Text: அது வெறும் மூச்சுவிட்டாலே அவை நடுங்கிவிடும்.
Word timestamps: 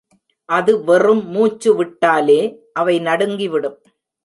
அது 0.49 0.71
வெறும் 0.83 1.21
மூச்சுவிட்டாலே 1.33 2.39
அவை 2.73 2.95
நடுங்கிவிடும். 2.99 3.79